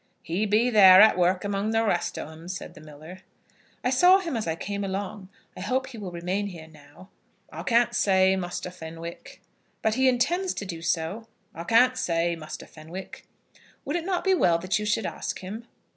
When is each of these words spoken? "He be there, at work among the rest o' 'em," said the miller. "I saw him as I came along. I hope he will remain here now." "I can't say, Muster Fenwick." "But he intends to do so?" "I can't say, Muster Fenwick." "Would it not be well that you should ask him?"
"He 0.23 0.47
be 0.47 0.71
there, 0.71 0.99
at 0.99 1.15
work 1.15 1.43
among 1.43 1.69
the 1.69 1.85
rest 1.85 2.17
o' 2.17 2.27
'em," 2.27 2.47
said 2.47 2.73
the 2.73 2.81
miller. 2.81 3.19
"I 3.83 3.91
saw 3.91 4.17
him 4.17 4.35
as 4.35 4.47
I 4.47 4.55
came 4.55 4.83
along. 4.83 5.29
I 5.55 5.59
hope 5.59 5.89
he 5.89 5.97
will 5.99 6.11
remain 6.11 6.47
here 6.47 6.67
now." 6.67 7.09
"I 7.51 7.61
can't 7.61 7.93
say, 7.93 8.35
Muster 8.35 8.71
Fenwick." 8.71 9.41
"But 9.83 9.93
he 9.93 10.09
intends 10.09 10.55
to 10.55 10.65
do 10.65 10.81
so?" 10.81 11.27
"I 11.53 11.65
can't 11.65 11.99
say, 11.99 12.35
Muster 12.35 12.65
Fenwick." 12.65 13.27
"Would 13.85 13.95
it 13.95 14.05
not 14.07 14.23
be 14.23 14.33
well 14.33 14.57
that 14.57 14.79
you 14.79 14.87
should 14.87 15.05
ask 15.05 15.37
him?" 15.41 15.67